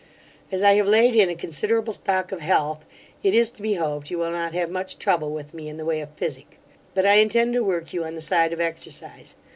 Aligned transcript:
As 0.51 0.63
I 0.63 0.73
have 0.77 0.87
laid 0.87 1.15
in 1.15 1.29
a 1.29 1.35
considerable 1.35 1.93
stock 1.93 2.31
of 2.31 2.41
health, 2.41 2.87
it 3.21 3.35
is 3.35 3.51
to 3.51 3.61
be 3.61 3.75
hoped 3.75 4.09
you 4.09 4.17
will 4.17 4.31
not 4.31 4.51
have 4.53 4.71
much 4.71 4.97
trouble 4.97 5.29
with 5.29 5.53
me 5.53 5.69
in 5.69 5.77
the 5.77 5.85
way 5.85 6.01
of 6.01 6.09
physic, 6.15 6.57
but 6.95 7.05
I 7.05 7.17
intend 7.17 7.53
to 7.53 7.63
work 7.63 7.93
you 7.93 8.03
on 8.03 8.15
the 8.15 8.21
side 8.21 8.51
of 8.51 8.59
exercise. 8.59 9.35